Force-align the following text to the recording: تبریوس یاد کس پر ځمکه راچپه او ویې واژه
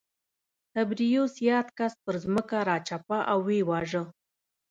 تبریوس 0.73 1.33
یاد 1.49 1.67
کس 1.77 1.93
پر 2.03 2.15
ځمکه 2.23 2.57
راچپه 2.69 3.17
او 3.31 3.39
ویې 3.47 3.61
واژه 3.69 4.03